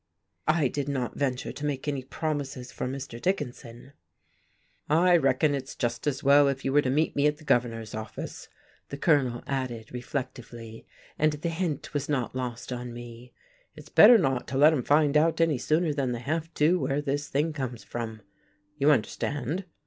[0.47, 3.21] I did not venture to make any promises for Mr.
[3.21, 3.93] Dickinson.
[4.89, 7.93] "I reckon it's just as well if you were to meet me at the Governor's
[7.93, 8.47] office,"
[8.89, 10.87] the Colonel added reflectively,
[11.19, 13.31] and the hint was not lost on me.
[13.75, 16.99] "It's better not to let 'em find out any sooner than they have to where
[17.03, 18.23] this thing comes from,
[18.79, 19.65] you understand."